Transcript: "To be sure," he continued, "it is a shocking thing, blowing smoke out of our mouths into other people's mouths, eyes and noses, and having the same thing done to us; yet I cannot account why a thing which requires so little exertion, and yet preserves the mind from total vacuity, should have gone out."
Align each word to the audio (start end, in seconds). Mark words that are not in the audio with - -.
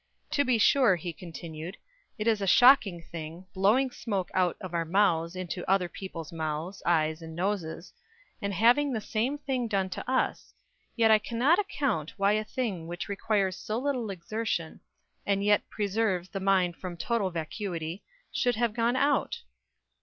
"To 0.31 0.43
be 0.43 0.57
sure," 0.57 0.95
he 0.95 1.13
continued, 1.13 1.77
"it 2.17 2.25
is 2.27 2.41
a 2.41 2.47
shocking 2.47 3.03
thing, 3.11 3.45
blowing 3.53 3.91
smoke 3.91 4.31
out 4.33 4.57
of 4.59 4.73
our 4.73 4.83
mouths 4.83 5.35
into 5.35 5.63
other 5.69 5.87
people's 5.87 6.33
mouths, 6.33 6.81
eyes 6.87 7.21
and 7.21 7.35
noses, 7.35 7.93
and 8.41 8.51
having 8.51 8.91
the 8.93 8.99
same 8.99 9.37
thing 9.37 9.67
done 9.67 9.91
to 9.91 10.11
us; 10.11 10.55
yet 10.95 11.11
I 11.11 11.19
cannot 11.19 11.59
account 11.59 12.17
why 12.17 12.31
a 12.31 12.43
thing 12.43 12.87
which 12.87 13.07
requires 13.09 13.55
so 13.55 13.77
little 13.77 14.09
exertion, 14.09 14.81
and 15.23 15.43
yet 15.43 15.69
preserves 15.69 16.29
the 16.29 16.39
mind 16.39 16.77
from 16.77 16.97
total 16.97 17.29
vacuity, 17.29 18.03
should 18.31 18.55
have 18.55 18.73
gone 18.73 18.95
out." 18.95 19.43